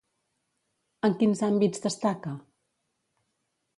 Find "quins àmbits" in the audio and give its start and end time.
1.21-1.85